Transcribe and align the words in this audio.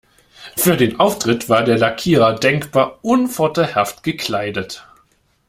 Für 0.57 0.77
den 0.77 0.99
Auftritt 0.99 1.47
war 1.47 1.63
der 1.63 1.77
Lackierer 1.77 2.33
denkbar 2.39 2.97
unvorteilhaft 3.03 4.01
gekleidet. 4.01 4.83